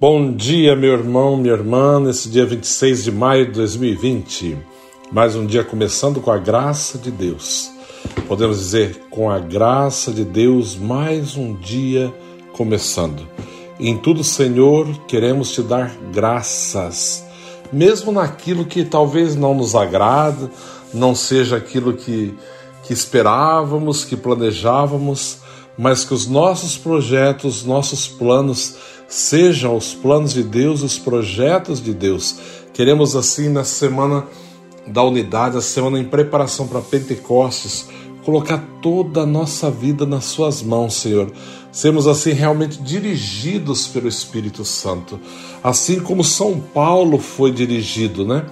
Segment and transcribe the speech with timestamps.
[0.00, 4.56] Bom dia, meu irmão, minha irmã, nesse dia 26 de maio de 2020.
[5.10, 7.68] Mais um dia começando com a graça de Deus.
[8.28, 12.14] Podemos dizer, com a graça de Deus, mais um dia
[12.52, 13.26] começando.
[13.80, 17.24] Em tudo, Senhor, queremos te dar graças,
[17.72, 20.48] mesmo naquilo que talvez não nos agrada,
[20.94, 22.32] não seja aquilo que,
[22.84, 25.38] que esperávamos, que planejávamos,
[25.78, 28.74] mas que os nossos projetos, nossos planos
[29.06, 32.36] sejam os planos de Deus, os projetos de Deus.
[32.74, 34.26] Queremos assim na semana
[34.86, 37.88] da unidade, a semana em preparação para Pentecostes,
[38.24, 41.32] colocar toda a nossa vida nas suas mãos, Senhor.
[41.70, 45.20] Sermos assim realmente dirigidos pelo Espírito Santo,
[45.62, 48.44] assim como São Paulo foi dirigido, né?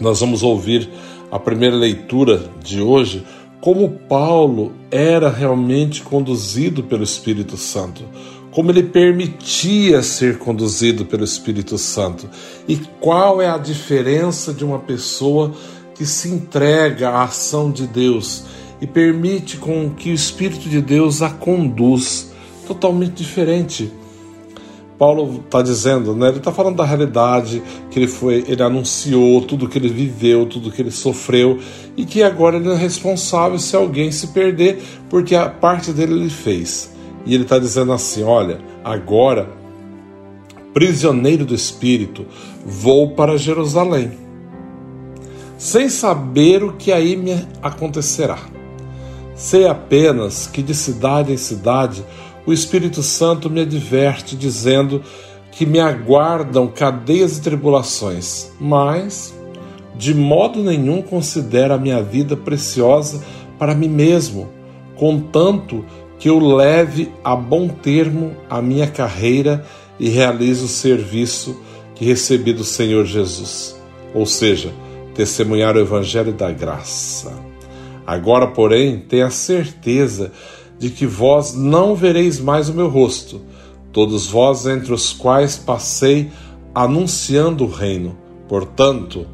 [0.00, 0.90] Nós vamos ouvir
[1.30, 3.24] a primeira leitura de hoje
[3.64, 8.04] como Paulo era realmente conduzido pelo Espírito Santo,
[8.50, 12.28] como ele permitia ser conduzido pelo Espírito Santo
[12.68, 15.50] e qual é a diferença de uma pessoa
[15.94, 18.44] que se entrega à ação de Deus
[18.82, 22.32] e permite com que o Espírito de Deus a conduz
[22.66, 23.90] totalmente diferente.
[24.98, 26.28] Paulo está dizendo, né?
[26.28, 30.70] Ele está falando da realidade que ele foi, ele anunciou tudo que ele viveu, tudo
[30.70, 31.58] que ele sofreu
[31.96, 36.30] e que agora ele é responsável se alguém se perder, porque a parte dele ele
[36.30, 36.92] fez.
[37.26, 39.48] E ele está dizendo assim: olha, agora,
[40.72, 42.24] prisioneiro do Espírito,
[42.64, 44.12] vou para Jerusalém,
[45.58, 48.38] sem saber o que aí me acontecerá.
[49.34, 52.04] Sei apenas que de cidade em cidade
[52.46, 55.02] o Espírito Santo me adverte, dizendo
[55.50, 59.34] que me aguardam cadeias e tribulações, mas
[59.96, 63.22] de modo nenhum considero a minha vida preciosa
[63.58, 64.50] para mim mesmo,
[64.96, 65.84] contanto
[66.18, 69.64] que eu leve a bom termo a minha carreira
[69.98, 71.60] e realize o serviço
[71.94, 73.80] que recebi do Senhor Jesus,
[74.12, 74.72] ou seja,
[75.14, 77.32] testemunhar o Evangelho da graça.
[78.06, 80.32] Agora, porém, tenha certeza
[80.78, 83.40] de que vós não vereis mais o meu rosto,
[83.92, 86.30] todos vós entre os quais passei
[86.74, 88.16] anunciando o reino.
[88.48, 89.26] Portanto,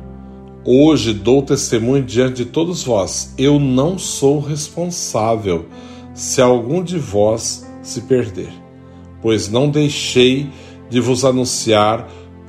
[0.65, 5.67] hoje dou testemunho diante de todos vós, eu não sou responsável
[6.15, 8.53] se algum de vós se perder,
[9.23, 10.51] pois não deixei
[10.91, 12.09] de vos anunciar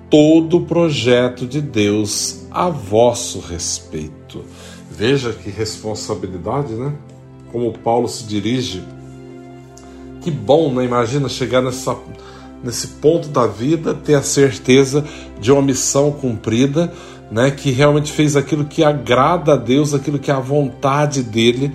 [0.09, 4.43] todo o projeto de Deus a vosso respeito.
[4.89, 6.93] Veja que responsabilidade, né?
[7.51, 8.83] Como Paulo se dirige.
[10.21, 10.85] Que bom, né?
[10.85, 11.97] Imagina chegar nessa,
[12.63, 15.03] nesse ponto da vida, ter a certeza
[15.39, 16.93] de uma missão cumprida,
[17.31, 17.49] né?
[17.51, 21.71] Que realmente fez aquilo que agrada a Deus, aquilo que é a vontade dele.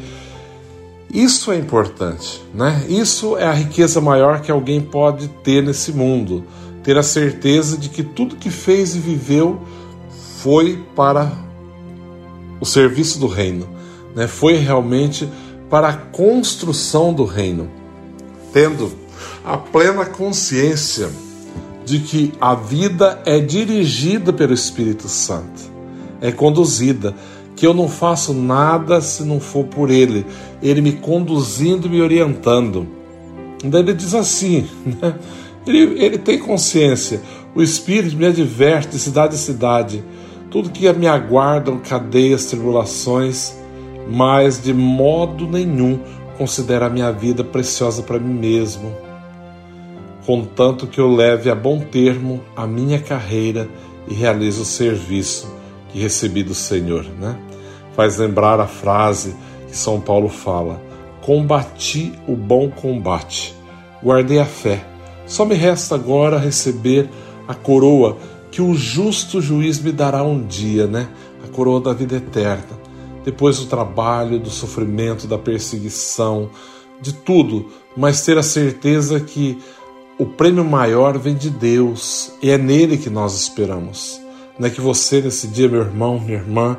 [1.12, 2.84] Isso é importante, né?
[2.88, 6.44] Isso é a riqueza maior que alguém pode ter nesse mundo.
[6.82, 9.60] Ter a certeza de que tudo que fez e viveu
[10.40, 11.32] foi para
[12.60, 13.66] o serviço do reino,
[14.14, 14.28] né?
[14.28, 15.28] Foi realmente
[15.68, 17.68] para a construção do reino,
[18.52, 18.92] tendo
[19.44, 21.08] a plena consciência
[21.84, 25.70] de que a vida é dirigida pelo Espírito Santo,
[26.20, 27.14] é conduzida,
[27.54, 30.26] que eu não faço nada se não for por Ele,
[30.62, 32.86] Ele me conduzindo, me orientando.
[33.64, 35.14] Daí ele diz assim, né?
[35.66, 37.22] ele, ele tem consciência,
[37.54, 40.04] o Espírito me adverte de cidade em cidade,
[40.50, 43.54] tudo que me aguardam, cadeias, tribulações,
[44.08, 45.98] mas de modo nenhum
[46.38, 48.94] considero a minha vida preciosa para mim mesmo,
[50.24, 53.68] contanto que eu leve a bom termo a minha carreira
[54.08, 55.52] e realize o serviço
[55.90, 57.38] que recebi do Senhor, né?
[57.94, 59.34] Faz lembrar a frase
[59.66, 60.80] que São Paulo fala:
[61.22, 63.54] Combati o bom combate,
[64.02, 64.84] guardei a fé.
[65.26, 67.08] Só me resta agora receber
[67.48, 68.16] a coroa
[68.50, 71.08] que o justo juiz me dará um dia, né?
[71.44, 72.75] A coroa da vida eterna
[73.26, 76.49] depois do trabalho, do sofrimento, da perseguição,
[77.00, 79.58] de tudo, mas ter a certeza que
[80.17, 84.20] o prêmio maior vem de Deus e é nele que nós esperamos.
[84.56, 86.78] Não é que você, nesse dia, meu irmão, minha irmã,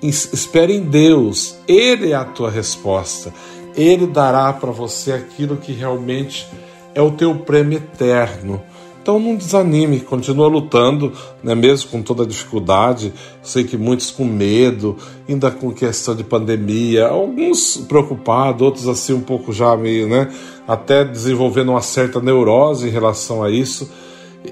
[0.00, 3.34] espere em Deus, Ele é a tua resposta,
[3.76, 6.46] Ele dará para você aquilo que realmente
[6.94, 8.62] é o teu prêmio eterno
[9.02, 11.12] então não desanime, continua lutando,
[11.42, 13.12] né, mesmo com toda a dificuldade.
[13.42, 14.96] Sei que muitos com medo,
[15.28, 20.32] ainda com questão de pandemia, alguns preocupados, outros assim um pouco já meio, né,
[20.68, 23.90] até desenvolvendo uma certa neurose em relação a isso.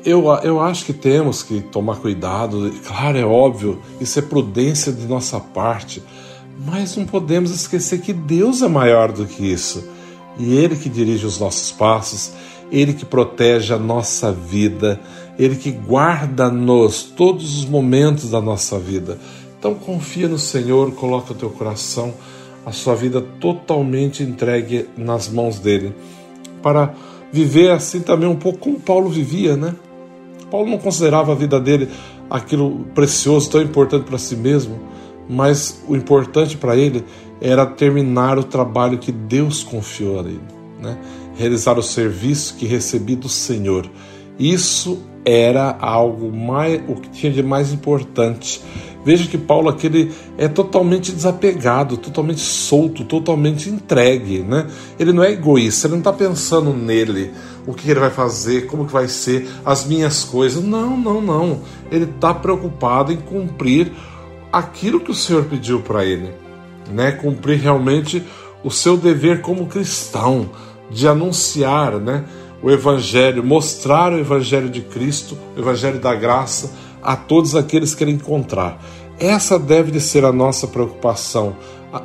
[0.05, 5.07] Eu, eu acho que temos que tomar cuidado, claro, é óbvio, isso é prudência de
[5.07, 6.03] nossa parte,
[6.67, 9.89] mas não podemos esquecer que Deus é maior do que isso
[10.39, 12.33] e Ele que dirige os nossos passos
[12.71, 15.01] Ele que protege a nossa vida,
[15.39, 19.19] Ele que guarda-nos todos os momentos da nossa vida.
[19.59, 22.15] Então confia no Senhor, coloca o teu coração,
[22.65, 25.95] a sua vida totalmente entregue nas mãos dele,
[26.63, 26.95] para
[27.33, 29.75] viver assim também um pouco como Paulo vivia, né?
[30.51, 31.89] Paulo não considerava a vida dele
[32.29, 34.79] aquilo precioso, tão importante para si mesmo,
[35.29, 37.05] mas o importante para ele
[37.41, 40.41] era terminar o trabalho que Deus confiou a ele,
[40.81, 40.99] né?
[41.41, 43.91] Realizar o serviço que recebi do Senhor.
[44.39, 48.63] Isso era algo mais, o que tinha de mais importante.
[49.03, 54.67] Veja que Paulo aquele é totalmente desapegado, totalmente solto, totalmente entregue, né?
[54.99, 57.31] Ele não é egoísta, ele não está pensando nele,
[57.67, 60.63] o que ele vai fazer, como que vai ser, as minhas coisas.
[60.63, 61.63] Não, não, não.
[61.91, 63.91] Ele está preocupado em cumprir
[64.53, 66.31] aquilo que o Senhor pediu para ele,
[66.93, 67.13] né?
[67.13, 68.23] Cumprir realmente
[68.63, 70.51] o seu dever como cristão,
[70.91, 72.25] de anunciar, né?
[72.63, 76.73] O Evangelho, mostrar o Evangelho de Cristo, o Evangelho da graça
[77.03, 78.83] a todos aqueles que ele encontrar.
[79.19, 81.57] Essa deve de ser a nossa preocupação,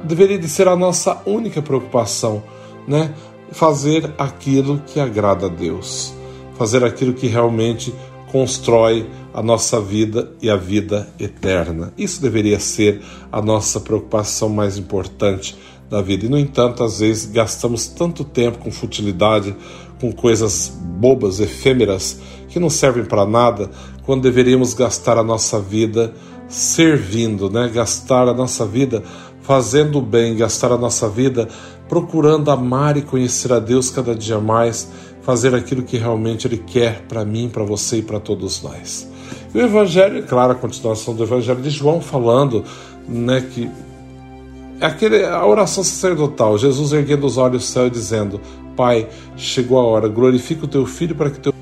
[0.04, 2.44] deveria de ser a nossa única preocupação,
[2.88, 3.14] né?
[3.52, 6.14] Fazer aquilo que agrada a Deus,
[6.58, 7.94] fazer aquilo que realmente
[8.32, 11.94] constrói a nossa vida e a vida eterna.
[11.98, 15.58] Isso deveria ser a nossa preocupação mais importante
[15.90, 16.26] da vida.
[16.26, 19.56] E, no entanto, às vezes gastamos tanto tempo com futilidade,
[20.00, 23.70] com coisas bobas, efêmeras, que não servem para nada,
[24.06, 26.14] quando deveríamos gastar a nossa vida
[26.48, 27.70] servindo, né?
[27.74, 29.04] gastar a nossa vida
[29.42, 31.48] fazendo o bem, gastar a nossa vida
[31.88, 34.90] procurando amar e conhecer a Deus cada dia mais,
[35.22, 39.10] fazer aquilo que realmente Ele quer para mim, para você e para todos nós.
[39.54, 42.64] E o Evangelho, claro, a continuação do Evangelho de João falando
[43.08, 43.70] né, que
[44.82, 48.42] aquele, a oração sacerdotal, Jesus erguendo os olhos ao céu dizendo:
[48.76, 49.08] Pai,
[49.38, 51.55] chegou a hora, glorifica o teu filho para que teu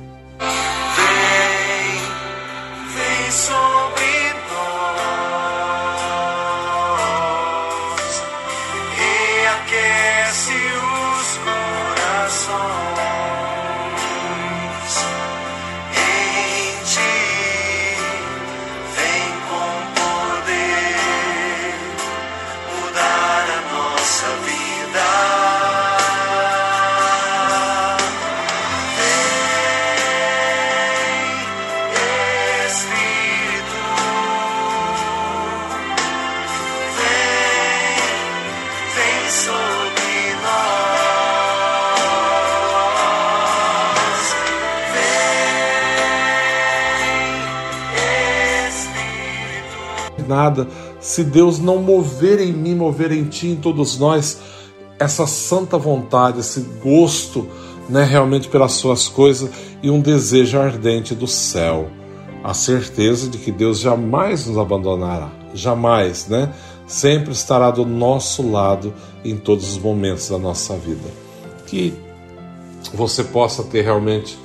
[50.33, 50.67] nada
[50.99, 54.39] se Deus não mover em mim, mover em ti, em todos nós,
[54.99, 57.47] essa santa vontade, esse gosto,
[57.89, 59.49] né, realmente pelas suas coisas
[59.81, 61.87] e um desejo ardente do céu.
[62.43, 66.53] A certeza de que Deus jamais nos abandonará, jamais, né?
[66.85, 71.09] Sempre estará do nosso lado em todos os momentos da nossa vida.
[71.65, 71.93] Que
[72.93, 74.37] você possa ter realmente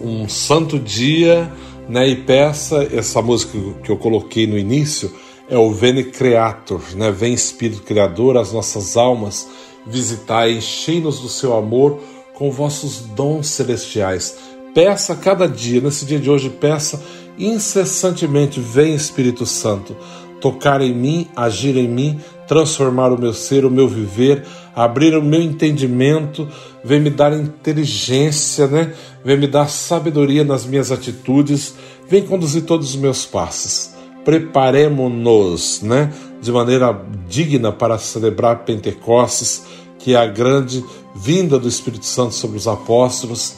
[0.00, 1.52] um santo dia,
[1.88, 2.08] né?
[2.08, 5.12] E peça essa música que eu coloquei no início
[5.52, 7.10] é o Veni Creator, né?
[7.10, 9.46] Vem Espírito Criador, as nossas almas
[9.86, 12.00] visitai, enchei-nos do seu amor
[12.32, 14.38] com vossos dons celestiais.
[14.74, 17.04] Peça cada dia, nesse dia de hoje, peça
[17.38, 19.94] incessantemente, vem Espírito Santo,
[20.40, 22.18] tocar em mim, agir em mim,
[22.48, 26.48] transformar o meu ser, o meu viver, abrir o meu entendimento,
[26.82, 28.94] vem me dar inteligência, né?
[29.22, 31.74] Vem me dar sabedoria nas minhas atitudes,
[32.08, 33.91] vem conduzir todos os meus passos
[34.24, 36.98] preparemos-nos né, de maneira
[37.28, 39.62] digna para celebrar Pentecostes,
[39.98, 43.54] que é a grande vinda do Espírito Santo sobre os apóstolos,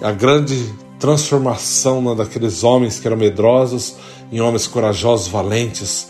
[0.00, 3.96] a grande transformação né, daqueles homens que eram medrosos
[4.30, 6.08] em homens corajosos, valentes.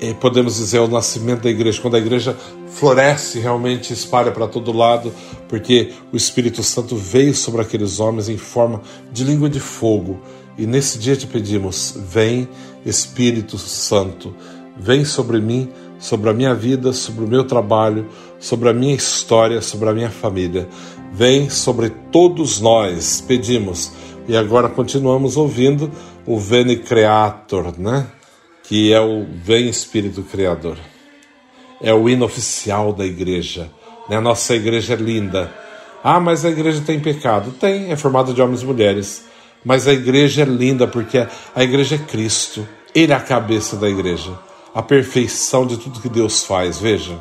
[0.00, 2.36] E podemos dizer, o nascimento da igreja, quando a igreja
[2.68, 5.12] floresce, realmente espalha para todo lado,
[5.48, 8.80] porque o Espírito Santo veio sobre aqueles homens em forma
[9.12, 10.20] de língua de fogo
[10.58, 12.48] e nesse dia te pedimos: vem
[12.88, 14.34] Espírito Santo,
[14.76, 15.68] vem sobre mim,
[15.98, 20.10] sobre a minha vida, sobre o meu trabalho, sobre a minha história, sobre a minha
[20.10, 20.68] família.
[21.12, 23.92] Vem sobre todos nós, pedimos.
[24.28, 25.90] E agora continuamos ouvindo
[26.26, 28.06] o Veni Creator, né?
[28.62, 30.76] Que é o Vem Espírito Criador.
[31.80, 33.70] É o hino oficial da igreja.
[34.08, 34.20] Né?
[34.20, 35.52] Nossa igreja é linda.
[36.02, 37.52] Ah, mas a igreja tem pecado.
[37.52, 39.24] Tem, é formada de homens e mulheres.
[39.64, 42.66] Mas a igreja é linda porque a igreja é Cristo.
[42.98, 44.36] Ele é a cabeça da igreja.
[44.74, 47.16] A perfeição de tudo que Deus faz, veja.